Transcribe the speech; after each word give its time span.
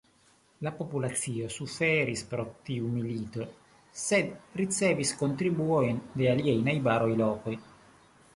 La 0.67 0.71
populacio 0.77 1.49
suferis 1.55 2.23
pro 2.31 2.45
tiu 2.69 2.89
milito, 2.95 3.47
sed 4.05 4.33
ricevis 4.63 5.13
kontribuojn 5.21 6.03
de 6.23 6.31
aliaj 6.33 6.57
najbaraj 6.71 7.13
lokoj. 7.23 7.57